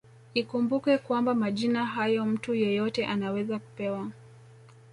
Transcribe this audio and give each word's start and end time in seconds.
Ikumbukwe 0.41 0.97
kwamba 0.97 1.35
majina 1.35 1.85
hayo 1.85 2.25
mtu 2.25 2.55
yeyote 2.55 3.05
anaweza 3.05 3.59
kupewa 3.59 4.11